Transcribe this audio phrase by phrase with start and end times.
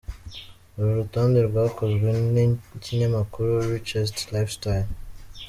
[0.77, 4.89] Uru rutonde rwakozwe n’ikinyamakuru Richest Lifestyle.